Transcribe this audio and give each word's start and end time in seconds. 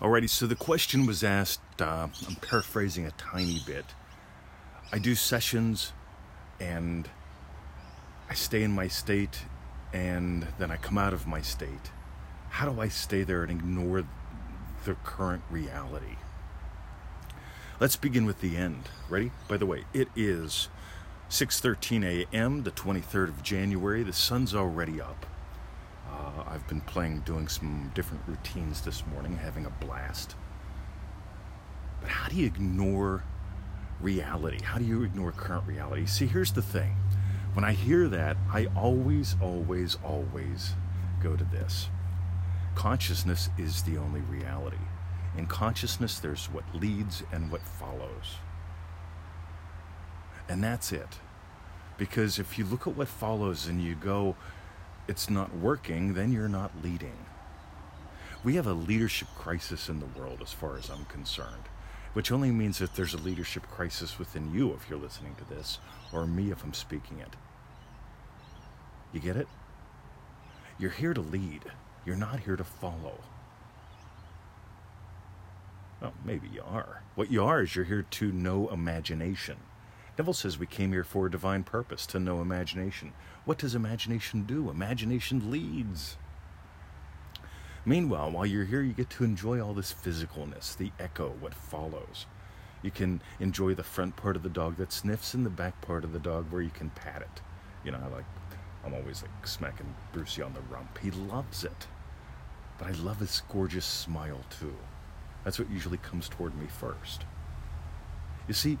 Alrighty, 0.00 0.30
so 0.30 0.46
the 0.46 0.54
question 0.54 1.06
was 1.06 1.24
asked, 1.24 1.60
uh, 1.80 2.06
I'm 2.28 2.36
paraphrasing 2.36 3.04
a 3.04 3.10
tiny 3.12 3.60
bit. 3.66 3.84
I 4.92 5.00
do 5.00 5.16
sessions 5.16 5.92
and 6.60 7.10
I 8.30 8.34
stay 8.34 8.62
in 8.62 8.70
my 8.70 8.86
state 8.86 9.42
and 9.92 10.46
then 10.60 10.70
I 10.70 10.76
come 10.76 10.98
out 10.98 11.12
of 11.12 11.26
my 11.26 11.40
state. 11.40 11.90
How 12.50 12.70
do 12.70 12.80
I 12.80 12.86
stay 12.86 13.24
there 13.24 13.42
and 13.42 13.50
ignore 13.50 14.04
the 14.84 14.94
current 15.02 15.42
reality? 15.50 16.16
Let's 17.80 17.96
begin 17.96 18.24
with 18.24 18.40
the 18.40 18.56
end. 18.56 18.88
Ready? 19.08 19.32
By 19.48 19.56
the 19.56 19.66
way, 19.66 19.84
it 19.92 20.08
is 20.14 20.68
6:13 21.28 22.04
a.m., 22.04 22.62
the 22.62 22.70
23rd 22.70 23.30
of 23.30 23.42
January. 23.42 24.04
The 24.04 24.12
sun's 24.12 24.54
already 24.54 25.00
up. 25.00 25.26
Uh, 26.28 26.44
I've 26.46 26.66
been 26.68 26.80
playing, 26.82 27.20
doing 27.20 27.48
some 27.48 27.90
different 27.94 28.22
routines 28.26 28.82
this 28.82 29.06
morning, 29.06 29.36
having 29.36 29.64
a 29.64 29.70
blast. 29.70 30.36
But 32.00 32.10
how 32.10 32.28
do 32.28 32.36
you 32.36 32.46
ignore 32.46 33.24
reality? 34.00 34.62
How 34.62 34.78
do 34.78 34.84
you 34.84 35.04
ignore 35.04 35.32
current 35.32 35.66
reality? 35.66 36.06
See, 36.06 36.26
here's 36.26 36.52
the 36.52 36.62
thing. 36.62 36.96
When 37.54 37.64
I 37.64 37.72
hear 37.72 38.08
that, 38.08 38.36
I 38.52 38.66
always, 38.76 39.36
always, 39.40 39.96
always 40.04 40.74
go 41.22 41.34
to 41.34 41.44
this. 41.44 41.88
Consciousness 42.74 43.48
is 43.56 43.82
the 43.82 43.96
only 43.96 44.20
reality. 44.20 44.76
In 45.36 45.46
consciousness, 45.46 46.18
there's 46.18 46.46
what 46.46 46.64
leads 46.74 47.22
and 47.32 47.50
what 47.50 47.62
follows. 47.62 48.36
And 50.48 50.62
that's 50.62 50.92
it. 50.92 51.18
Because 51.96 52.38
if 52.38 52.58
you 52.58 52.64
look 52.64 52.86
at 52.86 52.96
what 52.96 53.08
follows 53.08 53.66
and 53.66 53.82
you 53.82 53.94
go, 53.94 54.36
it's 55.08 55.30
not 55.30 55.56
working, 55.56 56.14
then 56.14 56.30
you're 56.30 56.48
not 56.48 56.70
leading. 56.82 57.16
We 58.44 58.54
have 58.54 58.66
a 58.66 58.72
leadership 58.72 59.28
crisis 59.36 59.88
in 59.88 59.98
the 59.98 60.06
world, 60.06 60.40
as 60.42 60.52
far 60.52 60.76
as 60.76 60.90
I'm 60.90 61.06
concerned, 61.06 61.64
which 62.12 62.30
only 62.30 62.50
means 62.50 62.78
that 62.78 62.94
there's 62.94 63.14
a 63.14 63.18
leadership 63.18 63.66
crisis 63.68 64.18
within 64.18 64.52
you 64.54 64.72
if 64.74 64.88
you're 64.88 64.98
listening 64.98 65.34
to 65.36 65.54
this, 65.54 65.78
or 66.12 66.26
me 66.26 66.52
if 66.52 66.62
I'm 66.62 66.74
speaking 66.74 67.18
it. 67.18 67.34
You 69.12 69.20
get 69.20 69.36
it? 69.36 69.48
You're 70.78 70.90
here 70.90 71.14
to 71.14 71.20
lead, 71.20 71.64
you're 72.04 72.16
not 72.16 72.40
here 72.40 72.56
to 72.56 72.64
follow. 72.64 73.18
Well, 76.00 76.12
maybe 76.24 76.48
you 76.48 76.62
are. 76.62 77.02
What 77.16 77.30
you 77.32 77.42
are 77.44 77.62
is 77.62 77.74
you're 77.74 77.84
here 77.84 78.02
to 78.02 78.30
know 78.30 78.68
imagination. 78.68 79.56
Neville 80.18 80.34
says 80.34 80.58
we 80.58 80.66
came 80.66 80.90
here 80.90 81.04
for 81.04 81.26
a 81.26 81.30
divine 81.30 81.62
purpose, 81.62 82.04
to 82.06 82.18
know 82.18 82.40
imagination. 82.40 83.12
What 83.44 83.58
does 83.58 83.76
imagination 83.76 84.42
do? 84.42 84.68
Imagination 84.68 85.52
leads. 85.52 86.16
Meanwhile, 87.84 88.32
while 88.32 88.44
you're 88.44 88.64
here, 88.64 88.82
you 88.82 88.92
get 88.92 89.10
to 89.10 89.24
enjoy 89.24 89.60
all 89.60 89.74
this 89.74 89.94
physicalness, 89.94 90.76
the 90.76 90.90
echo, 90.98 91.30
what 91.38 91.54
follows. 91.54 92.26
You 92.82 92.90
can 92.90 93.22
enjoy 93.38 93.74
the 93.74 93.84
front 93.84 94.16
part 94.16 94.34
of 94.34 94.42
the 94.42 94.48
dog 94.48 94.76
that 94.78 94.92
sniffs 94.92 95.34
and 95.34 95.46
the 95.46 95.50
back 95.50 95.80
part 95.80 96.02
of 96.02 96.12
the 96.12 96.18
dog 96.18 96.50
where 96.50 96.62
you 96.62 96.70
can 96.70 96.90
pat 96.90 97.22
it. 97.22 97.40
You 97.84 97.92
know, 97.92 97.98
I 98.04 98.08
like, 98.08 98.24
I'm 98.84 98.94
always 98.94 99.22
like 99.22 99.46
smacking 99.46 99.94
Brucey 100.12 100.42
on 100.42 100.52
the 100.52 100.60
rump. 100.62 100.98
He 100.98 101.12
loves 101.12 101.62
it. 101.62 101.86
But 102.76 102.88
I 102.88 102.90
love 102.90 103.20
his 103.20 103.42
gorgeous 103.52 103.86
smile 103.86 104.40
too. 104.50 104.74
That's 105.44 105.60
what 105.60 105.70
usually 105.70 105.98
comes 105.98 106.28
toward 106.28 106.58
me 106.58 106.66
first. 106.66 107.24
You 108.48 108.54
see, 108.54 108.78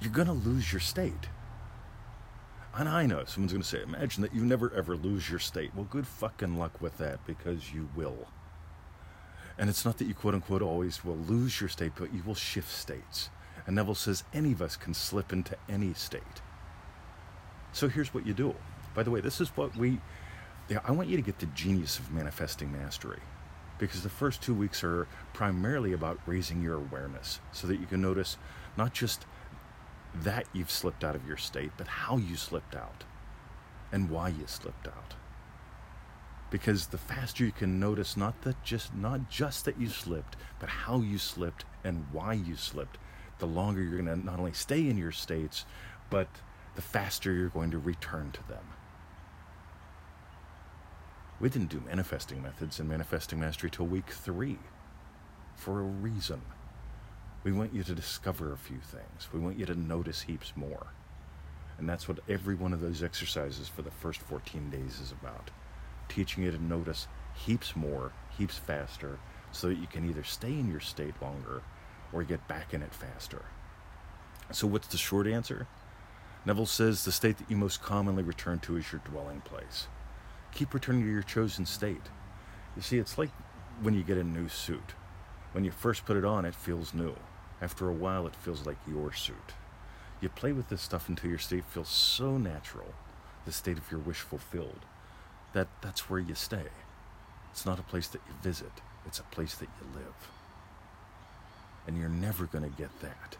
you're 0.00 0.12
going 0.12 0.26
to 0.26 0.32
lose 0.32 0.72
your 0.72 0.80
state. 0.80 1.28
And 2.74 2.88
I 2.88 3.06
know 3.06 3.24
someone's 3.24 3.52
going 3.52 3.62
to 3.62 3.68
say, 3.68 3.82
imagine 3.82 4.22
that 4.22 4.34
you 4.34 4.44
never 4.44 4.72
ever 4.74 4.96
lose 4.96 5.28
your 5.28 5.38
state. 5.38 5.72
Well, 5.74 5.86
good 5.90 6.06
fucking 6.06 6.56
luck 6.56 6.80
with 6.80 6.98
that 6.98 7.24
because 7.26 7.72
you 7.72 7.88
will. 7.96 8.28
And 9.58 9.68
it's 9.68 9.84
not 9.84 9.98
that 9.98 10.06
you 10.06 10.14
quote 10.14 10.34
unquote 10.34 10.62
always 10.62 11.04
will 11.04 11.16
lose 11.16 11.60
your 11.60 11.68
state, 11.68 11.92
but 11.96 12.14
you 12.14 12.22
will 12.24 12.34
shift 12.34 12.70
states. 12.70 13.28
And 13.66 13.76
Neville 13.76 13.94
says 13.94 14.24
any 14.32 14.52
of 14.52 14.62
us 14.62 14.76
can 14.76 14.94
slip 14.94 15.32
into 15.32 15.56
any 15.68 15.92
state. 15.94 16.22
So 17.72 17.88
here's 17.88 18.14
what 18.14 18.26
you 18.26 18.32
do. 18.32 18.54
By 18.94 19.02
the 19.02 19.10
way, 19.10 19.20
this 19.20 19.40
is 19.40 19.48
what 19.50 19.76
we. 19.76 20.00
Yeah, 20.68 20.78
I 20.84 20.92
want 20.92 21.08
you 21.08 21.16
to 21.16 21.22
get 21.22 21.40
the 21.40 21.46
genius 21.46 21.98
of 21.98 22.12
manifesting 22.12 22.72
mastery 22.72 23.18
because 23.78 24.02
the 24.02 24.08
first 24.08 24.40
two 24.40 24.54
weeks 24.54 24.84
are 24.84 25.08
primarily 25.32 25.92
about 25.92 26.20
raising 26.26 26.62
your 26.62 26.76
awareness 26.76 27.40
so 27.50 27.66
that 27.66 27.80
you 27.80 27.86
can 27.86 28.00
notice 28.00 28.36
not 28.76 28.92
just 28.92 29.26
that 30.14 30.46
you've 30.52 30.70
slipped 30.70 31.04
out 31.04 31.14
of 31.14 31.26
your 31.26 31.36
state, 31.36 31.70
but 31.76 31.86
how 31.86 32.16
you 32.16 32.36
slipped 32.36 32.74
out 32.74 33.04
and 33.92 34.10
why 34.10 34.28
you 34.28 34.46
slipped 34.46 34.86
out. 34.86 35.14
Because 36.50 36.88
the 36.88 36.98
faster 36.98 37.44
you 37.44 37.52
can 37.52 37.78
notice 37.78 38.16
not 38.16 38.42
that 38.42 38.62
just 38.64 38.94
not 38.94 39.30
just 39.30 39.64
that 39.64 39.80
you 39.80 39.88
slipped, 39.88 40.36
but 40.58 40.68
how 40.68 41.00
you 41.00 41.16
slipped 41.18 41.64
and 41.84 42.06
why 42.12 42.32
you 42.32 42.56
slipped, 42.56 42.98
the 43.38 43.46
longer 43.46 43.82
you're 43.82 44.02
going 44.02 44.06
to 44.06 44.24
not 44.24 44.38
only 44.38 44.52
stay 44.52 44.88
in 44.88 44.98
your 44.98 45.12
states, 45.12 45.64
but 46.10 46.28
the 46.74 46.82
faster 46.82 47.32
you're 47.32 47.48
going 47.48 47.70
to 47.70 47.78
return 47.78 48.32
to 48.32 48.48
them. 48.48 48.64
We 51.40 51.48
didn't 51.48 51.70
do 51.70 51.80
manifesting 51.86 52.42
methods 52.42 52.80
and 52.80 52.88
manifesting 52.88 53.40
mastery 53.40 53.70
till 53.70 53.86
week 53.86 54.10
three 54.10 54.58
for 55.54 55.80
a 55.80 55.84
reason. 55.84 56.42
We 57.42 57.52
want 57.52 57.72
you 57.72 57.82
to 57.82 57.94
discover 57.94 58.52
a 58.52 58.58
few 58.58 58.78
things. 58.78 59.28
We 59.32 59.40
want 59.40 59.58
you 59.58 59.64
to 59.66 59.74
notice 59.74 60.22
heaps 60.22 60.52
more. 60.56 60.88
And 61.78 61.88
that's 61.88 62.06
what 62.06 62.20
every 62.28 62.54
one 62.54 62.74
of 62.74 62.82
those 62.82 63.02
exercises 63.02 63.66
for 63.66 63.80
the 63.80 63.90
first 63.90 64.20
14 64.20 64.68
days 64.68 65.00
is 65.00 65.10
about. 65.10 65.50
Teaching 66.10 66.44
you 66.44 66.50
to 66.50 66.62
notice 66.62 67.08
heaps 67.34 67.74
more, 67.74 68.12
heaps 68.36 68.58
faster, 68.58 69.18
so 69.52 69.68
that 69.68 69.78
you 69.78 69.86
can 69.86 70.08
either 70.08 70.22
stay 70.22 70.50
in 70.50 70.70
your 70.70 70.80
state 70.80 71.14
longer 71.22 71.62
or 72.12 72.22
get 72.24 72.46
back 72.46 72.74
in 72.74 72.82
it 72.82 72.92
faster. 72.92 73.46
So, 74.52 74.66
what's 74.66 74.88
the 74.88 74.98
short 74.98 75.26
answer? 75.26 75.66
Neville 76.44 76.66
says 76.66 77.04
the 77.04 77.12
state 77.12 77.38
that 77.38 77.50
you 77.50 77.56
most 77.56 77.82
commonly 77.82 78.22
return 78.22 78.58
to 78.60 78.76
is 78.76 78.92
your 78.92 79.00
dwelling 79.04 79.40
place. 79.40 79.86
Keep 80.52 80.74
returning 80.74 81.02
to 81.02 81.10
your 81.10 81.22
chosen 81.22 81.64
state. 81.64 82.10
You 82.76 82.82
see, 82.82 82.98
it's 82.98 83.16
like 83.16 83.30
when 83.80 83.94
you 83.94 84.02
get 84.02 84.18
a 84.18 84.24
new 84.24 84.48
suit. 84.48 84.94
When 85.52 85.64
you 85.64 85.70
first 85.70 86.04
put 86.04 86.16
it 86.16 86.24
on, 86.24 86.44
it 86.44 86.54
feels 86.54 86.92
new. 86.92 87.16
After 87.62 87.88
a 87.88 87.92
while, 87.92 88.26
it 88.26 88.34
feels 88.34 88.66
like 88.66 88.78
your 88.88 89.12
suit. 89.12 89.54
You 90.20 90.28
play 90.28 90.52
with 90.52 90.68
this 90.68 90.82
stuff 90.82 91.08
until 91.08 91.30
your 91.30 91.38
state 91.38 91.64
feels 91.64 91.88
so 91.88 92.36
natural, 92.36 92.94
the 93.44 93.52
state 93.52 93.78
of 93.78 93.90
your 93.90 94.00
wish 94.00 94.20
fulfilled, 94.20 94.80
that 95.52 95.68
that's 95.80 96.08
where 96.08 96.20
you 96.20 96.34
stay. 96.34 96.66
It's 97.50 97.66
not 97.66 97.78
a 97.78 97.82
place 97.82 98.08
that 98.08 98.22
you 98.28 98.34
visit, 98.42 98.72
it's 99.06 99.18
a 99.18 99.24
place 99.24 99.54
that 99.56 99.68
you 99.80 99.86
live. 99.94 100.28
And 101.86 101.98
you're 101.98 102.08
never 102.08 102.44
going 102.44 102.64
to 102.64 102.76
get 102.76 103.00
that. 103.00 103.36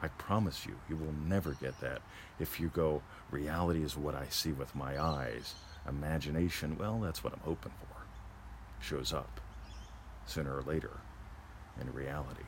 I 0.00 0.08
promise 0.08 0.64
you, 0.64 0.76
you 0.88 0.96
will 0.96 1.14
never 1.26 1.54
get 1.54 1.80
that 1.80 2.02
if 2.38 2.60
you 2.60 2.68
go, 2.68 3.02
reality 3.30 3.82
is 3.82 3.96
what 3.96 4.14
I 4.14 4.26
see 4.28 4.52
with 4.52 4.74
my 4.74 5.00
eyes. 5.02 5.54
Imagination, 5.88 6.76
well, 6.78 7.00
that's 7.00 7.24
what 7.24 7.32
I'm 7.32 7.40
hoping 7.40 7.72
for. 7.80 8.84
Shows 8.84 9.12
up 9.12 9.40
sooner 10.26 10.56
or 10.56 10.62
later 10.62 10.98
in 11.80 11.92
reality. 11.92 12.44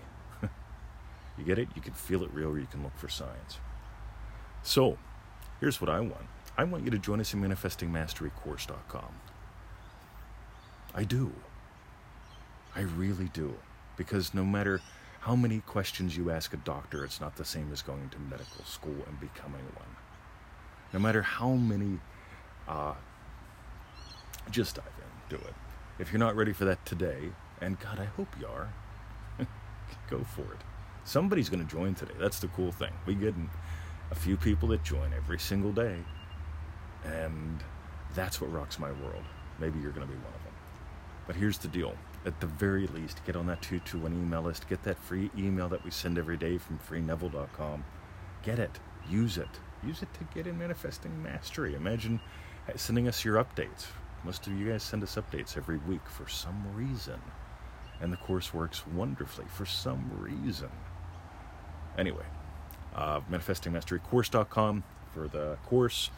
You 1.40 1.46
get 1.46 1.58
it? 1.58 1.68
You 1.74 1.80
can 1.80 1.94
feel 1.94 2.22
it 2.22 2.30
real 2.34 2.48
or 2.48 2.58
you 2.58 2.66
can 2.66 2.82
look 2.82 2.96
for 2.98 3.08
signs. 3.08 3.58
So, 4.62 4.98
here's 5.58 5.80
what 5.80 5.88
I 5.88 6.00
want 6.00 6.26
I 6.58 6.64
want 6.64 6.84
you 6.84 6.90
to 6.90 6.98
join 6.98 7.18
us 7.18 7.32
in 7.32 7.40
ManifestingMasteryCourse.com. 7.40 9.14
I 10.94 11.04
do. 11.04 11.32
I 12.76 12.82
really 12.82 13.30
do. 13.32 13.54
Because 13.96 14.34
no 14.34 14.44
matter 14.44 14.82
how 15.20 15.34
many 15.34 15.60
questions 15.60 16.14
you 16.14 16.30
ask 16.30 16.52
a 16.52 16.58
doctor, 16.58 17.04
it's 17.04 17.22
not 17.22 17.36
the 17.36 17.44
same 17.44 17.72
as 17.72 17.80
going 17.80 18.10
to 18.10 18.18
medical 18.18 18.64
school 18.66 18.96
and 19.06 19.18
becoming 19.18 19.64
one. 19.76 19.96
No 20.92 20.98
matter 20.98 21.22
how 21.22 21.52
many, 21.52 22.00
uh, 22.68 22.94
just 24.50 24.76
dive 24.76 24.84
in, 24.98 25.38
do 25.38 25.42
it. 25.42 25.54
If 25.98 26.12
you're 26.12 26.18
not 26.20 26.36
ready 26.36 26.52
for 26.52 26.66
that 26.66 26.84
today, 26.84 27.30
and 27.62 27.80
God, 27.80 27.98
I 27.98 28.04
hope 28.04 28.28
you 28.38 28.46
are, 28.46 28.72
go 30.10 30.24
for 30.24 30.42
it. 30.42 30.60
Somebody's 31.04 31.48
going 31.48 31.64
to 31.64 31.70
join 31.70 31.94
today. 31.94 32.14
That's 32.18 32.40
the 32.40 32.48
cool 32.48 32.72
thing. 32.72 32.92
We 33.06 33.14
get 33.14 33.34
a 34.10 34.14
few 34.14 34.36
people 34.36 34.68
that 34.68 34.82
join 34.82 35.12
every 35.14 35.38
single 35.38 35.72
day, 35.72 35.96
and 37.04 37.62
that's 38.14 38.40
what 38.40 38.52
rocks 38.52 38.78
my 38.78 38.92
world. 38.92 39.24
Maybe 39.58 39.78
you're 39.78 39.92
going 39.92 40.06
to 40.06 40.12
be 40.12 40.18
one 40.18 40.34
of 40.34 40.44
them. 40.44 40.54
But 41.26 41.36
here's 41.36 41.58
the 41.58 41.68
deal. 41.68 41.94
At 42.26 42.38
the 42.40 42.46
very 42.46 42.86
least, 42.88 43.24
get 43.24 43.36
on 43.36 43.46
that 43.46 43.62
221 43.62 44.12
email 44.12 44.42
list. 44.42 44.68
Get 44.68 44.82
that 44.82 44.98
free 44.98 45.30
email 45.38 45.68
that 45.68 45.84
we 45.84 45.90
send 45.90 46.18
every 46.18 46.36
day 46.36 46.58
from 46.58 46.78
freeneville.com. 46.78 47.84
Get 48.42 48.58
it. 48.58 48.78
Use 49.08 49.38
it. 49.38 49.48
Use 49.82 50.02
it 50.02 50.12
to 50.14 50.24
get 50.34 50.46
in 50.46 50.58
manifesting 50.58 51.22
mastery. 51.22 51.74
Imagine 51.74 52.20
uh, 52.68 52.72
sending 52.76 53.08
us 53.08 53.24
your 53.24 53.42
updates. 53.42 53.86
Most 54.24 54.46
of 54.46 54.52
you 54.52 54.70
guys 54.70 54.82
send 54.82 55.02
us 55.02 55.16
updates 55.16 55.56
every 55.56 55.78
week 55.78 56.06
for 56.06 56.28
some 56.28 56.62
reason 56.74 57.20
and 58.00 58.12
the 58.12 58.16
course 58.16 58.54
works 58.54 58.86
wonderfully 58.86 59.46
for 59.48 59.66
some 59.66 60.10
reason. 60.18 60.70
Anyway, 61.98 62.24
uh, 62.94 63.20
manifestingmasterycourse.com 63.30 64.84
for 65.12 65.28
the 65.28 65.56
course. 65.66 66.10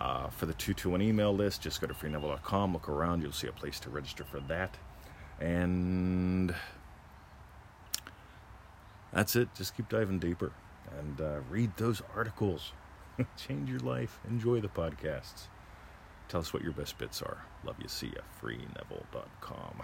Uh, 0.00 0.28
for 0.28 0.46
the 0.46 0.54
221 0.54 1.00
email 1.02 1.34
list, 1.34 1.62
just 1.62 1.80
go 1.80 1.86
to 1.86 1.94
freeneville.com, 1.94 2.72
look 2.72 2.88
around, 2.88 3.22
you'll 3.22 3.32
see 3.32 3.46
a 3.46 3.52
place 3.52 3.78
to 3.78 3.88
register 3.90 4.24
for 4.24 4.40
that. 4.40 4.76
And 5.40 6.54
that's 9.12 9.36
it. 9.36 9.54
Just 9.54 9.76
keep 9.76 9.88
diving 9.88 10.18
deeper 10.18 10.52
and 10.98 11.20
uh, 11.20 11.40
read 11.48 11.76
those 11.76 12.02
articles. 12.14 12.72
Change 13.36 13.70
your 13.70 13.80
life. 13.80 14.18
Enjoy 14.28 14.60
the 14.60 14.68
podcasts. 14.68 15.46
Tell 16.28 16.40
us 16.40 16.52
what 16.52 16.62
your 16.62 16.72
best 16.72 16.98
bits 16.98 17.22
are. 17.22 17.44
Love 17.64 17.76
you. 17.80 17.88
See 17.88 18.08
ya. 18.08 18.22
FreeNeville.com. 18.42 19.82